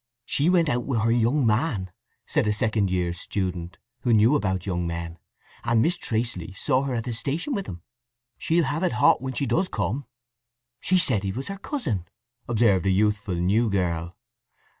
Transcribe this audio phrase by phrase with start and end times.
[0.25, 1.91] "She went out with her young man,"
[2.25, 5.19] said a second year's student, who knew about young men.
[5.63, 7.83] "And Miss Traceley saw her at the station with him.
[8.39, 10.07] She'll have it hot when she does come."
[10.79, 12.07] "She said he was her cousin,"
[12.47, 14.17] observed a youthful new girl.